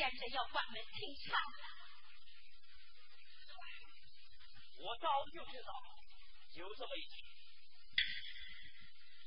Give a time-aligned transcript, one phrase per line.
[0.00, 1.64] 现在要关门清产了，
[4.78, 5.74] 我早就知道
[6.54, 7.22] 有这么一天。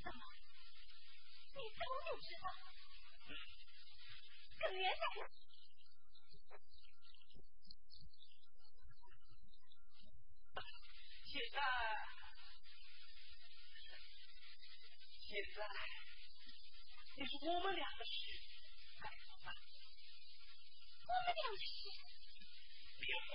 [0.03, 0.25] 怎么？
[1.53, 2.50] 你早就知道？
[4.58, 5.06] 耿元达，
[11.24, 11.62] 现在，
[15.20, 15.70] 现在，
[17.18, 18.42] 那是我们俩的事，
[21.04, 21.36] 姑娘，
[23.00, 23.30] 别华，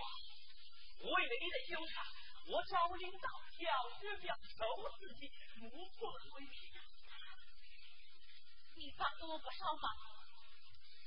[1.05, 2.05] 为了你的纠缠，
[2.49, 3.69] 我找领导表
[4.01, 4.65] 示表示，求
[4.99, 5.31] 自己
[5.63, 6.53] 无罪归命。
[8.75, 9.89] 你发多少嘛？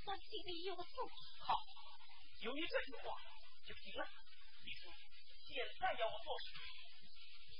[0.05, 1.09] 我心里有数。
[1.39, 1.55] 好，
[2.41, 3.21] 由于这句话，
[3.65, 4.07] 就行了。
[4.65, 4.91] 你说，
[5.47, 6.61] 现在要我做什么？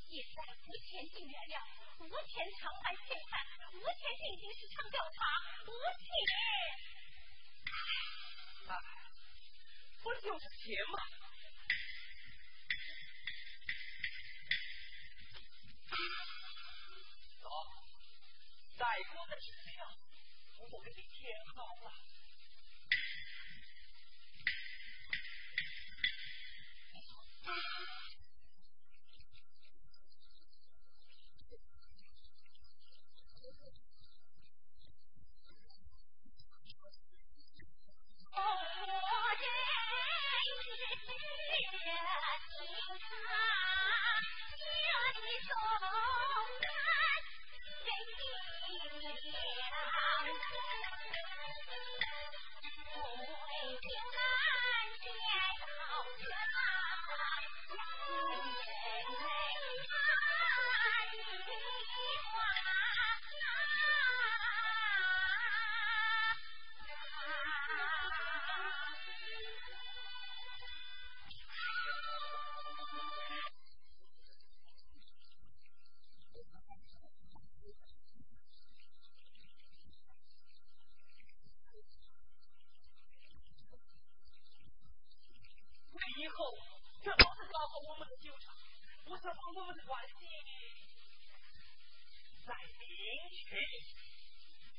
[0.10, 1.62] 现在无钱进原料，
[2.00, 3.42] 无钱偿还欠款，
[3.74, 5.20] 无钱进行市场调查，
[5.66, 6.06] 无钱。
[10.04, 11.00] 不是有钱吗？
[17.42, 17.50] 走，
[18.78, 19.86] 再多的支票，
[20.60, 21.92] 我都给你填好了。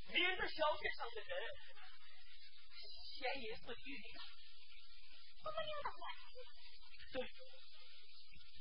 [0.09, 1.33] 你是小学上的人，
[3.19, 4.09] 先也是女的。
[5.45, 5.99] 没么样的话，
[7.13, 7.23] 对，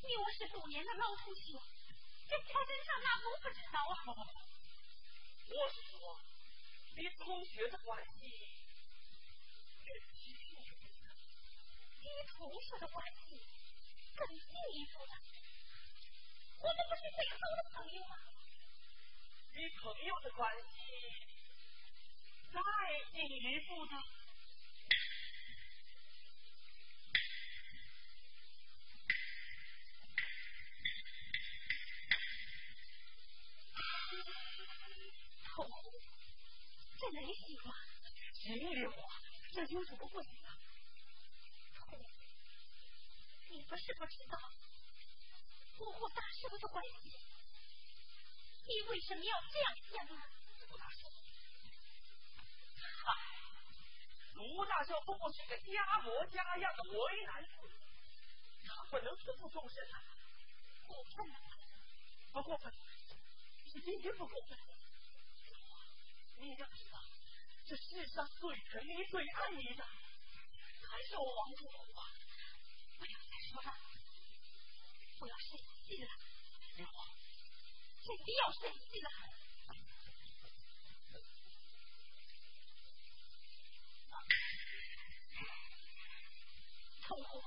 [0.03, 1.60] 你我是多年的老同学，
[2.29, 3.95] 这桥身上哪能不知道啊？
[5.50, 6.19] 我是说，
[6.95, 8.19] 你同学的关系，
[9.86, 10.71] 跟你不一。
[12.38, 13.19] 同学的关系
[14.15, 14.88] 跟你不一，
[16.60, 18.15] 我们不是最好的朋友吗、
[19.53, 20.67] 与朋友的关系
[22.51, 22.60] 再
[23.13, 24.03] 进一步呢？
[35.58, 35.60] 哦，
[36.98, 37.75] 这能行吗？
[38.34, 39.12] 谁理我？
[39.51, 40.50] 这有什么不行的？
[43.50, 44.39] 你不是不知道
[45.77, 47.30] 我和大师的关系。
[48.71, 50.23] 你为什么要这样想啊？
[50.69, 51.09] 罗大少，
[53.03, 53.11] 唉，
[54.35, 57.69] 罗大少不过是个家模家样的为难子，
[58.65, 59.99] 他不能不负众生啊！
[60.87, 61.27] 过分，
[62.31, 62.73] 不过分，
[63.75, 64.57] 一点不过分。
[66.38, 67.03] 你要知道，
[67.67, 72.07] 这世上最疼你、最爱你的，还是我王叔公啊！
[72.97, 73.77] 不要再说了，
[75.19, 76.10] 我要生气了，
[76.77, 77.20] 刘皇。
[78.03, 79.09] 肯定要生气呢？
[87.01, 87.43] 痛苦，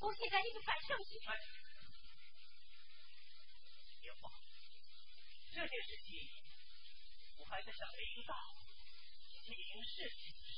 [0.00, 1.20] 我现在一个反向心。
[1.26, 1.30] 哎，
[5.52, 6.08] 这件事情
[7.38, 8.34] 我还在想领导，
[9.44, 10.50] 已经是形势。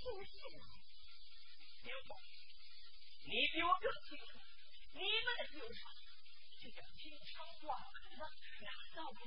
[0.00, 0.06] 形。
[3.24, 4.38] 你比我更清楚，
[4.94, 6.05] 你们的忧伤。
[6.58, 9.20] 这个金枪挂盘的拿到不？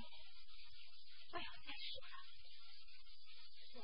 [1.31, 2.17] 不要再说了，
[3.75, 3.77] 我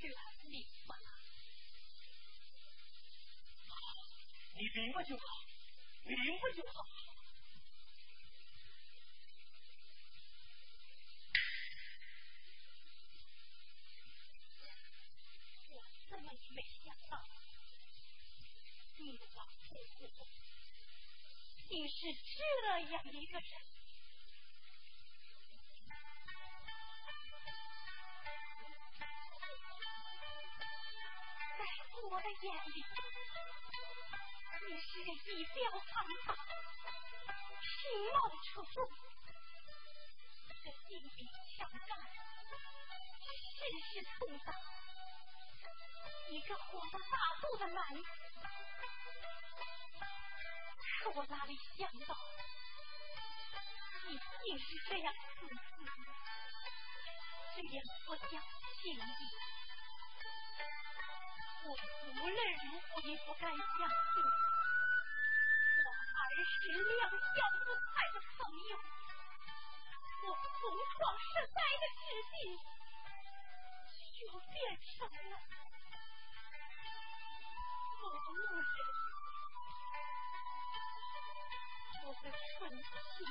[0.00, 0.10] 全
[0.50, 1.08] 明白了。
[3.68, 3.72] 好，
[4.54, 5.24] 你明白就好，
[6.04, 6.86] 明白就好。
[15.70, 15.74] 我
[16.10, 17.24] 这么没想到，
[18.96, 20.26] 你的王婆婆。
[21.70, 22.44] 你是这
[22.92, 23.50] 样一个人
[31.58, 31.64] 在
[32.10, 32.84] 我的眼里
[34.66, 35.56] 你是个仪表
[35.92, 35.92] 堂
[36.24, 36.36] 堂
[37.60, 37.66] 皮
[38.14, 38.88] 毛丑陋
[40.64, 41.28] 的弟弟
[41.58, 41.68] 强
[43.20, 44.02] 甚是是
[44.46, 44.54] 大
[46.30, 48.02] 一个活得大度的男人
[51.14, 52.14] 我哪里想到，
[54.06, 55.56] 你也是这样自私，
[57.56, 58.30] 这样不讲
[58.76, 58.98] 情义。
[61.64, 64.22] 我无论如何也不敢相信，
[65.76, 67.18] 我儿时两相
[67.64, 68.72] 不猜的朋友，
[70.22, 70.26] 我
[70.60, 72.36] 同床深载的知己，
[74.20, 74.88] 就变成
[75.30, 75.32] 了
[77.98, 78.68] 父母人。
[82.08, 83.26] 我的纯情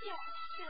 [0.00, 0.16] 消
[0.56, 0.64] 失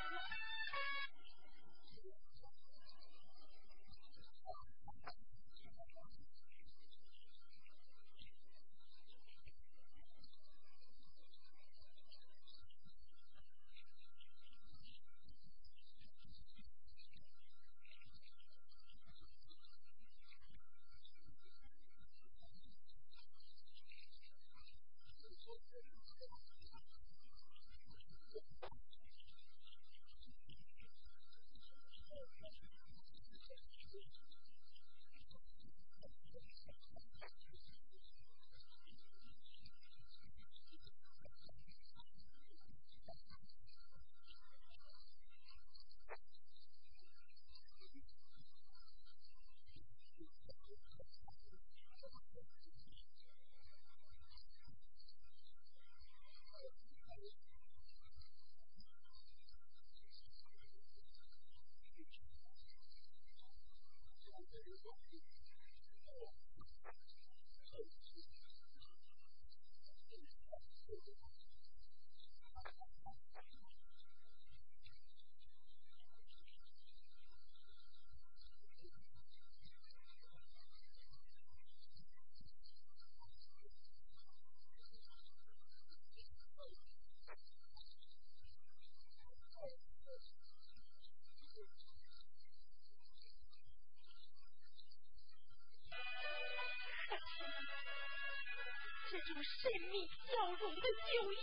[99.34, 99.42] 了。
[99.42, 101.36] 神秘笑容的旧衣，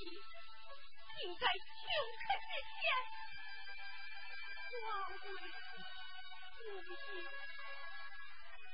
[1.18, 1.68] 竟在顷
[2.16, 2.82] 刻之间
[4.82, 6.94] 花为乌云，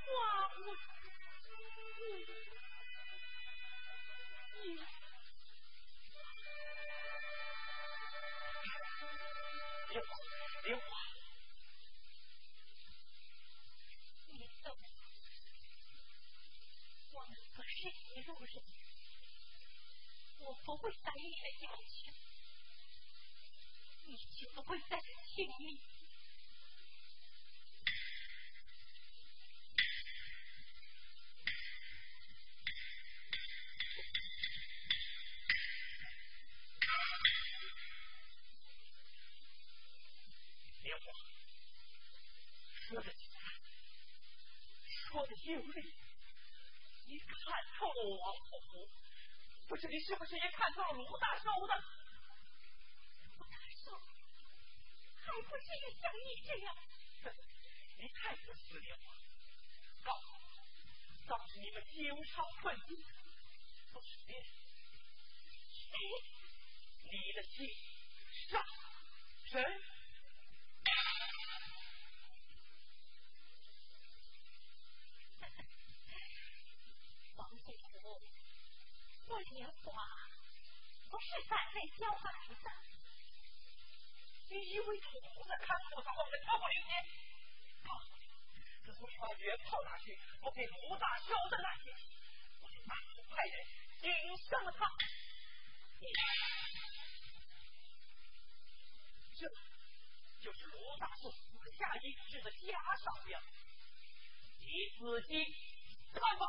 [0.05, 0.07] 化
[0.47, 1.57] 为乌
[1.99, 2.23] 云。
[9.93, 10.11] 莲花，
[10.63, 10.83] 莲花，
[14.27, 14.65] 你走，
[17.13, 17.79] 我能和谁
[18.27, 18.53] 路人？
[20.45, 22.13] 我不会答应你的要求，
[24.05, 25.01] 你就不会再
[25.33, 25.79] 亲密。
[40.83, 41.11] 莲花，
[42.87, 43.41] 说的简单，
[45.09, 45.93] 说的有理，
[47.07, 47.35] 你看
[47.79, 49.04] 透了我王婆婆。
[49.67, 51.83] 不知你是不是也看到了卢大寿的？
[53.37, 53.99] 卢大寿
[55.25, 56.75] 还不是也像你这样？
[57.97, 58.99] 你太不思念我。
[60.03, 60.27] 告诉
[61.27, 62.95] 当时你们纠缠困境，
[67.11, 67.67] 你的心
[68.49, 68.63] 上
[69.45, 69.63] 神。
[77.35, 78.21] 王贵福。
[79.27, 79.91] 我莲花
[81.09, 82.55] 不是三岁小孩子，
[84.49, 86.91] 你以为偷偷的看我在后面偷过灵姐？
[88.85, 91.91] 自从你把约炮拿去，我给卢大晓的那些，
[92.61, 93.65] 我就马上派人
[93.99, 94.85] 盯上了他。
[99.35, 99.49] 这
[100.39, 103.41] 就是罗大寿私下引致的假上梁，
[104.59, 104.67] 你
[104.99, 105.43] 仔细
[106.13, 106.45] 看吧。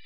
[0.00, 0.05] you.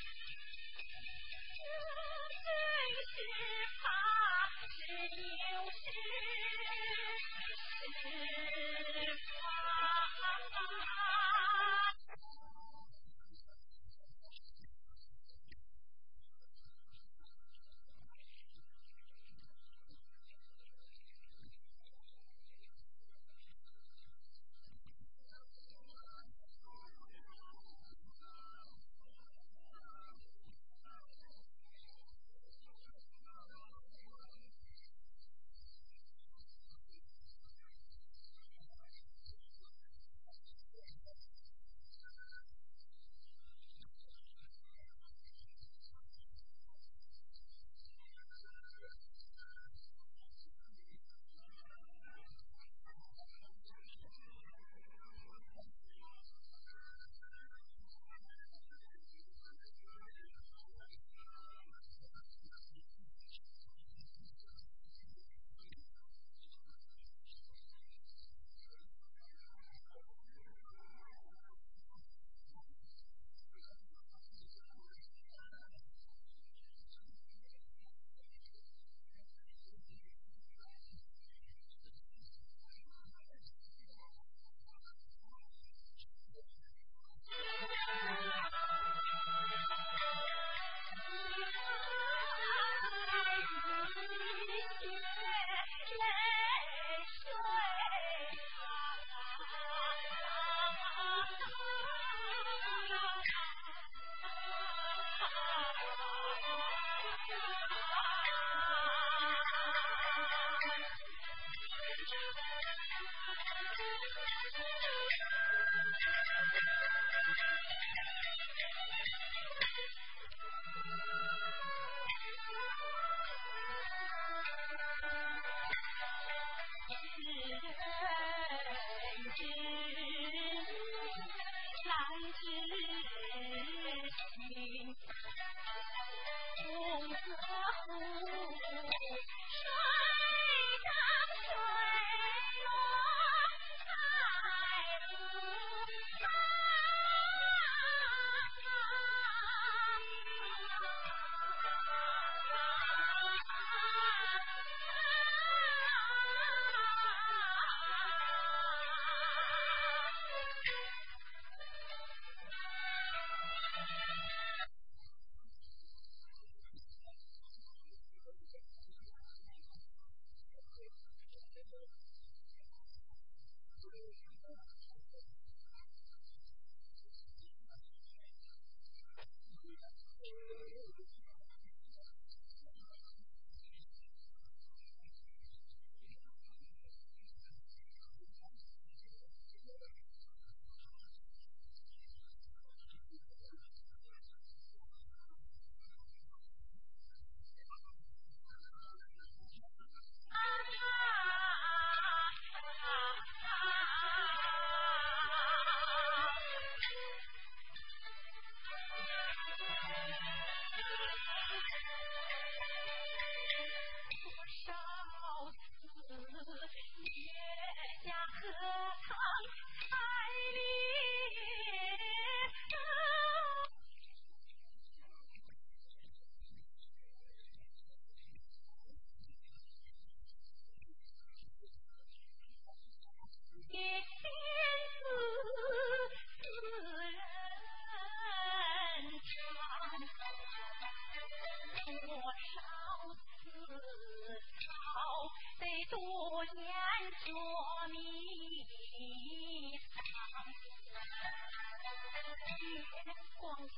[252.90, 253.08] 月
[253.40, 253.72] 光下，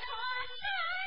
[0.00, 0.99] 穿？